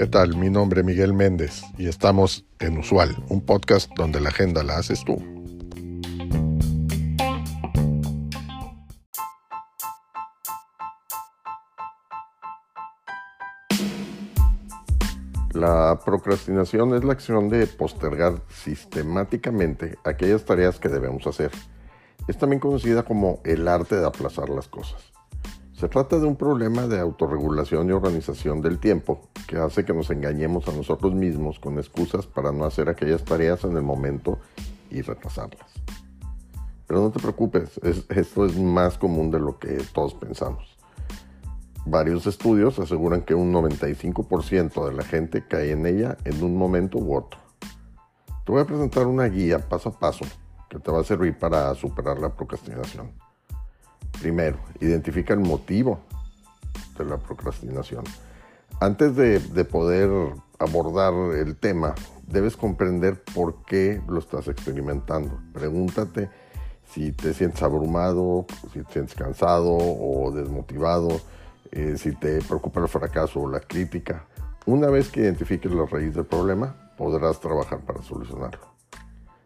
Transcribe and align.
¿Qué 0.00 0.06
tal? 0.06 0.34
Mi 0.36 0.48
nombre 0.48 0.80
es 0.80 0.86
Miguel 0.86 1.12
Méndez 1.12 1.62
y 1.76 1.86
estamos 1.86 2.46
en 2.58 2.78
Usual, 2.78 3.22
un 3.28 3.44
podcast 3.44 3.90
donde 3.96 4.18
la 4.18 4.30
agenda 4.30 4.62
la 4.62 4.78
haces 4.78 5.04
tú. 5.04 5.16
La 15.52 16.00
procrastinación 16.02 16.94
es 16.94 17.04
la 17.04 17.12
acción 17.12 17.50
de 17.50 17.66
postergar 17.66 18.40
sistemáticamente 18.48 19.98
aquellas 20.04 20.46
tareas 20.46 20.78
que 20.78 20.88
debemos 20.88 21.26
hacer. 21.26 21.50
Es 22.26 22.38
también 22.38 22.60
conocida 22.60 23.02
como 23.02 23.40
el 23.44 23.68
arte 23.68 23.96
de 23.96 24.06
aplazar 24.06 24.48
las 24.48 24.68
cosas. 24.68 25.12
Se 25.80 25.88
trata 25.88 26.18
de 26.18 26.26
un 26.26 26.36
problema 26.36 26.86
de 26.86 27.00
autorregulación 27.00 27.88
y 27.88 27.92
organización 27.92 28.60
del 28.60 28.78
tiempo 28.78 29.30
que 29.48 29.56
hace 29.56 29.82
que 29.82 29.94
nos 29.94 30.10
engañemos 30.10 30.68
a 30.68 30.72
nosotros 30.72 31.14
mismos 31.14 31.58
con 31.58 31.78
excusas 31.78 32.26
para 32.26 32.52
no 32.52 32.66
hacer 32.66 32.90
aquellas 32.90 33.24
tareas 33.24 33.64
en 33.64 33.74
el 33.74 33.82
momento 33.82 34.38
y 34.90 35.00
retrasarlas. 35.00 35.72
Pero 36.86 37.00
no 37.00 37.10
te 37.10 37.18
preocupes, 37.18 37.80
esto 38.10 38.44
es 38.44 38.58
más 38.58 38.98
común 38.98 39.30
de 39.30 39.40
lo 39.40 39.58
que 39.58 39.82
todos 39.94 40.12
pensamos. 40.12 40.76
Varios 41.86 42.26
estudios 42.26 42.78
aseguran 42.78 43.22
que 43.22 43.34
un 43.34 43.50
95% 43.50 44.86
de 44.86 44.92
la 44.92 45.02
gente 45.02 45.46
cae 45.48 45.70
en 45.70 45.86
ella 45.86 46.18
en 46.24 46.44
un 46.44 46.58
momento 46.58 46.98
u 46.98 47.16
otro. 47.16 47.40
Te 48.44 48.52
voy 48.52 48.60
a 48.60 48.66
presentar 48.66 49.06
una 49.06 49.24
guía 49.28 49.66
paso 49.66 49.88
a 49.88 49.98
paso 49.98 50.26
que 50.68 50.78
te 50.78 50.92
va 50.92 51.00
a 51.00 51.04
servir 51.04 51.38
para 51.38 51.74
superar 51.74 52.18
la 52.18 52.34
procrastinación. 52.34 53.29
Primero, 54.20 54.58
identifica 54.80 55.34
el 55.34 55.40
motivo 55.40 56.00
de 56.98 57.04
la 57.04 57.16
procrastinación. 57.16 58.04
Antes 58.80 59.16
de, 59.16 59.40
de, 59.40 59.64
poder 59.64 60.10
abordar 60.58 61.12
el 61.36 61.56
tema, 61.56 61.94
debes 62.26 62.56
comprender 62.56 63.22
por 63.34 63.64
qué 63.64 64.00
lo 64.08 64.18
estás 64.18 64.48
experimentando. 64.48 65.38
Pregúntate 65.52 66.30
si 66.92 67.12
te 67.12 67.34
sientes 67.34 67.62
abrumado, 67.62 68.46
si 68.72 68.82
te 68.82 68.92
sientes 68.92 69.14
cansado 69.14 69.76
o 69.76 70.30
desmotivado 70.32 71.20
eh, 71.72 71.96
si 71.96 72.12
te 72.12 72.40
preocupa 72.42 72.80
el 72.80 72.88
fracaso 72.88 73.40
o 73.40 73.48
la 73.48 73.60
crítica. 73.60 74.26
Una 74.66 74.88
vez 74.88 75.08
que 75.08 75.20
identifiques 75.20 75.70
la 75.72 75.86
raíz 75.86 76.14
del 76.14 76.26
problema, 76.26 76.92
podrás 76.96 77.40
trabajar 77.40 77.80
para 77.80 78.02
solucionarlo. 78.02 78.74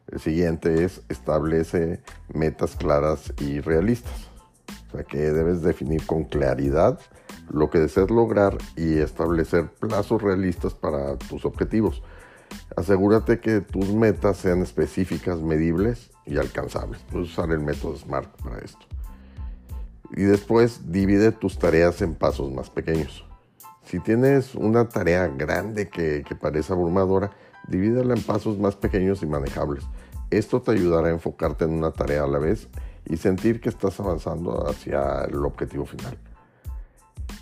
El 0.08 0.20
siguiente 0.20 0.84
es 0.84 1.02
establece 1.08 2.02
metas 2.32 2.76
claras 2.76 3.32
y 3.40 3.60
realistas. 3.60 4.30
Que 5.02 5.32
debes 5.32 5.62
definir 5.62 6.06
con 6.06 6.24
claridad 6.24 7.00
lo 7.50 7.68
que 7.70 7.80
deseas 7.80 8.10
lograr 8.10 8.56
y 8.76 8.98
establecer 8.98 9.68
plazos 9.68 10.22
realistas 10.22 10.74
para 10.74 11.18
tus 11.18 11.44
objetivos. 11.44 12.02
Asegúrate 12.76 13.40
que 13.40 13.60
tus 13.60 13.92
metas 13.92 14.36
sean 14.36 14.62
específicas, 14.62 15.40
medibles 15.40 16.10
y 16.24 16.38
alcanzables. 16.38 17.00
Puedes 17.10 17.30
usar 17.30 17.50
el 17.50 17.60
método 17.60 17.96
SMART 17.96 18.42
para 18.42 18.58
esto. 18.58 18.86
Y 20.16 20.22
después 20.22 20.92
divide 20.92 21.32
tus 21.32 21.58
tareas 21.58 22.00
en 22.02 22.14
pasos 22.14 22.52
más 22.52 22.70
pequeños. 22.70 23.26
Si 23.84 24.00
tienes 24.00 24.54
una 24.54 24.88
tarea 24.88 25.28
grande 25.28 25.88
que, 25.88 26.24
parece 26.40 26.72
abrumadora, 26.72 27.32
divídela 27.68 28.14
en 28.14 28.22
pasos 28.22 28.58
más 28.58 28.76
pequeños 28.76 29.22
y 29.22 29.26
manejables. 29.26 29.84
Esto 30.30 30.62
te 30.62 30.72
ayudará 30.72 31.08
a 31.08 31.12
enfocarte 31.12 31.64
en 31.64 31.72
una 31.72 31.92
tarea 31.92 32.24
a 32.24 32.28
la 32.28 32.38
vez 32.38 32.68
y 33.06 33.16
sentir 33.16 33.60
que 33.60 33.68
estás 33.68 33.98
avanzando 34.00 34.68
hacia 34.68 35.24
el 35.24 35.44
objetivo 35.44 35.86
final. 35.86 36.16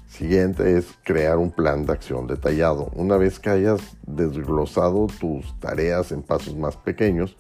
Siguiente 0.09 0.77
es 0.77 0.87
crear 1.03 1.39
un 1.39 1.51
plan 1.51 1.87
de 1.87 1.93
acción 1.93 2.27
detallado. 2.27 2.91
Una 2.95 3.17
vez 3.17 3.39
que 3.41 3.51
hayas 3.51 3.81
desglosado 4.07 5.07
tus 5.19 5.59
tareas 5.59 6.13
en 6.13 6.23
pasos 6.23 6.57
más 6.57 6.77
pequeños, 6.77 7.37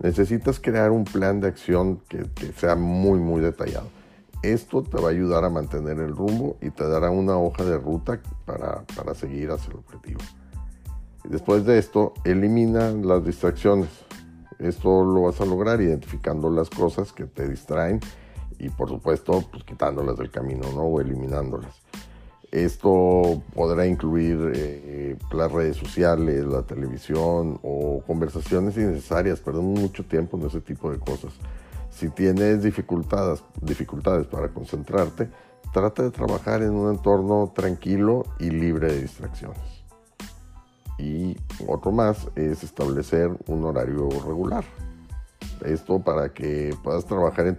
necesitas 0.00 0.58
crear 0.58 0.90
un 0.90 1.04
plan 1.04 1.40
de 1.40 1.48
acción 1.48 2.00
que 2.08 2.52
sea 2.56 2.74
muy, 2.74 3.18
muy 3.18 3.40
detallado. 3.40 3.88
Esto 4.42 4.84
te 4.84 5.00
va 5.00 5.08
a 5.08 5.10
ayudar 5.10 5.44
a 5.44 5.50
mantener 5.50 5.98
el 5.98 6.14
rumbo 6.14 6.56
y 6.62 6.70
te 6.70 6.86
dará 6.88 7.10
una 7.10 7.36
hoja 7.36 7.64
de 7.64 7.76
ruta 7.76 8.20
para, 8.44 8.84
seguir 9.14 9.50
hacia 9.50 9.72
el 9.72 9.78
objetivo. 9.78 10.20
después 11.24 11.64
de 11.64 11.78
esto, 11.78 12.14
elimina 12.24 12.92
las 12.92 13.24
distracciones. 13.24 13.88
Esto 14.58 15.04
lo 15.04 15.22
vas 15.22 15.40
a 15.40 15.44
lograr 15.44 15.80
identificando 15.80 16.50
las 16.50 16.68
cosas 16.70 17.12
que 17.12 17.24
te 17.24 17.48
distraen 17.48 18.00
y 18.58 18.70
por 18.70 18.88
supuesto 18.88 19.44
pues, 19.50 19.64
quitándolas 19.64 20.16
del 20.16 20.30
camino 20.30 20.70
¿no? 20.74 20.82
o 20.82 21.00
eliminándolas. 21.00 21.74
Esto 22.50 23.42
podrá 23.54 23.86
incluir 23.86 24.52
eh, 24.54 25.16
las 25.32 25.52
redes 25.52 25.76
sociales, 25.76 26.46
la 26.46 26.62
televisión 26.62 27.60
o 27.62 28.02
conversaciones 28.06 28.76
innecesarias. 28.76 29.40
Perdemos 29.40 29.78
mucho 29.78 30.04
tiempo 30.04 30.38
en 30.38 30.46
ese 30.46 30.60
tipo 30.62 30.90
de 30.90 30.98
cosas. 30.98 31.34
Si 31.90 32.08
tienes 32.08 32.62
dificultades, 32.62 33.44
dificultades 33.60 34.26
para 34.26 34.48
concentrarte, 34.48 35.28
trata 35.74 36.02
de 36.02 36.10
trabajar 36.10 36.62
en 36.62 36.70
un 36.70 36.90
entorno 36.90 37.52
tranquilo 37.54 38.24
y 38.38 38.50
libre 38.50 38.92
de 38.92 39.02
distracciones. 39.02 39.77
Y 40.98 41.36
otro 41.66 41.92
más 41.92 42.28
es 42.34 42.64
establecer 42.64 43.30
un 43.46 43.64
horario 43.64 44.08
regular. 44.26 44.64
Esto 45.64 46.00
para 46.00 46.32
que 46.32 46.74
puedas 46.82 47.04
trabajar 47.04 47.46
en 47.46 47.56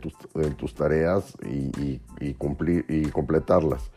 tus, 0.55 0.73
tareas 0.73 1.33
y, 1.45 2.33
cumplir, 2.33 2.85
y 2.87 3.03
completarlas. 3.05 3.91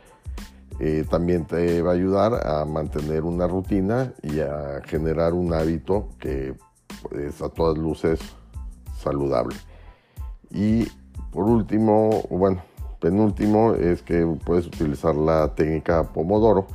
Eh, 0.81 1.05
también 1.09 1.45
te 1.45 1.83
va 1.83 1.91
a 1.91 1.95
ayudar 1.95 2.47
a 2.47 2.65
mantener 2.65 3.25
una 3.25 3.47
rutina 3.47 4.15
y 4.23 4.41
a 4.41 4.81
generar 4.85 5.33
un 5.33 5.53
hábito 5.53 6.09
que 6.19 6.55
es 7.13 7.43
a 7.43 7.49
todas 7.49 7.79
luces 7.79 8.21
saludable. 8.99 9.57
Y 10.51 10.87
por 11.31 11.45
último, 11.45 12.23
bueno, 12.31 12.63
penúltimo 13.01 13.75
es 13.75 14.03
que 14.03 14.27
puedes 14.45 14.67
utilizar 14.67 15.15
la 15.15 15.55
técnica 15.55 16.05
Pomodoro, 16.13 16.67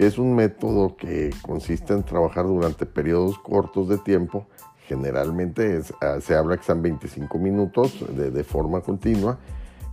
es 0.00 0.16
un 0.16 0.34
método 0.34 0.96
que 0.96 1.28
consiste 1.42 1.92
en 1.92 2.02
trabajar 2.02 2.46
durante 2.46 2.86
periodos 2.86 3.38
cortos 3.38 3.86
de 3.86 3.98
tiempo. 3.98 4.46
Generalmente 4.86 5.82
ah, 6.00 6.16
se 6.22 6.34
habla 6.34 6.56
que 6.56 6.62
sean 6.62 6.80
25 6.80 7.38
minutos 7.38 8.02
de, 8.16 8.42
forma 8.42 8.80
continua 8.80 9.38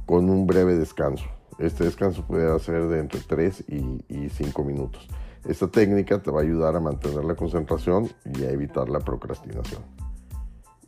con 0.06 0.30
un 0.30 0.48
breve 0.48 0.76
descanso. 0.76 1.26
Este 1.60 1.84
descanso 1.84 2.26
puede 2.26 2.58
ser 2.60 2.88
de 2.88 3.00
entre 3.00 3.20
3 3.20 3.66
y, 3.68 4.06
y 4.08 4.30
5 4.30 4.64
minutos. 4.64 5.10
Esta 5.44 5.68
técnica 5.68 6.22
te 6.22 6.32
va 6.32 6.40
a 6.40 6.44
ayudar 6.44 6.78
a 6.78 6.80
mantener 6.80 7.26
la 7.26 7.36
concentración 7.36 8.10
y 8.24 8.46
a 8.46 8.52
evitar 8.52 8.88
la 8.88 9.02
procrastinación. 9.02 9.82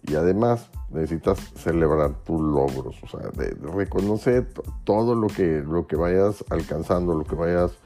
Y 0.08 0.16
además 0.16 0.70
necesitas 0.92 1.40
celebrar 1.56 2.24
tus 2.24 2.40
logros, 2.40 2.96
o 3.04 3.08
sea, 3.08 3.30
de, 3.32 3.54
reconocer 3.76 4.48
todo 4.86 5.14
lo 5.14 5.28
que, 5.28 5.62
lo 5.62 5.88
que 5.88 5.98
vayas 5.98 6.46
alcanzando, 6.50 7.16
lo 7.16 7.26
que 7.26 7.36
vayas 7.36 7.78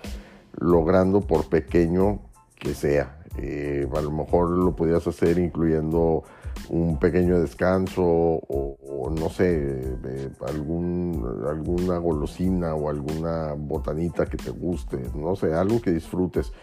logrando 0.59 1.21
por 1.21 1.49
pequeño 1.49 2.19
que 2.57 2.73
sea. 2.73 3.19
Eh, 3.37 3.87
a 3.95 4.01
lo 4.01 4.11
mejor 4.11 4.51
lo 4.51 4.75
podías 4.75 5.07
hacer 5.07 5.39
incluyendo 5.39 6.23
un 6.69 6.99
pequeño 6.99 7.39
descanso 7.39 8.03
o, 8.03 9.11
no 9.17 9.29
sé, 9.29 9.97
algún, 10.47 11.43
alguna 11.49 11.97
golosina 11.97 12.75
o 12.75 12.89
alguna 12.89 13.53
botanita 13.53 14.25
que 14.25 14.37
te 14.37 14.51
guste, 14.51 14.99
no 15.15 15.35
sé, 15.35 15.53
algo 15.53 15.81
que 15.81 15.91
disfrutes, 15.91 16.53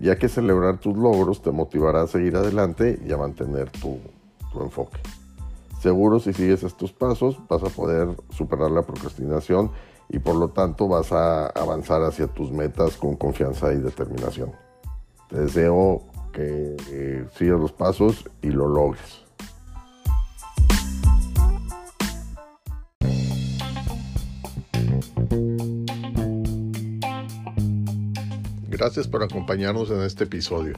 ya 0.00 0.16
que 0.16 0.28
celebrar 0.28 0.78
tus 0.78 0.96
logros 0.96 1.42
te 1.42 1.50
motivará 1.52 2.02
a 2.02 2.06
seguir 2.06 2.36
adelante 2.36 2.98
y 3.06 3.12
a 3.12 3.16
mantener 3.16 3.70
tu, 3.70 3.98
enfoque. 4.58 4.98
Seguro 5.80 6.18
si 6.18 6.32
sigues 6.32 6.62
estos 6.62 6.94
pasos 6.94 7.38
vas 7.46 7.62
a 7.62 7.68
poder 7.68 8.08
superar 8.30 8.70
la 8.70 8.80
procrastinación 8.80 9.70
y 10.08 10.18
por 10.18 10.36
lo 10.36 10.48
tanto 10.48 10.88
vas 10.88 11.12
a 11.12 11.46
avanzar 11.46 12.02
hacia 12.02 12.26
tus 12.26 12.50
metas 12.50 12.96
con 12.96 13.16
confianza 13.16 13.72
y 13.72 13.76
determinación. 13.78 14.52
Te 15.28 15.40
deseo 15.40 16.02
que 16.32 16.76
eh, 16.90 17.26
sigas 17.36 17.60
los 17.60 17.72
pasos 17.72 18.28
y 18.42 18.50
lo 18.50 18.68
logres. 18.68 19.22
Gracias 28.68 29.08
por 29.08 29.22
acompañarnos 29.22 29.90
en 29.90 30.02
este 30.02 30.24
episodio. 30.24 30.76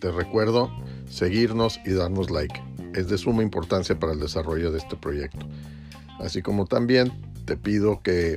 Te 0.00 0.10
recuerdo 0.10 0.70
seguirnos 1.08 1.80
y 1.86 1.92
darnos 1.92 2.30
like 2.30 2.60
es 2.94 3.08
de 3.08 3.18
suma 3.18 3.42
importancia 3.42 3.98
para 3.98 4.12
el 4.12 4.20
desarrollo 4.20 4.72
de 4.72 4.78
este 4.78 4.96
proyecto. 4.96 5.46
Así 6.18 6.42
como 6.42 6.66
también 6.66 7.12
te 7.44 7.56
pido 7.56 8.02
que 8.02 8.36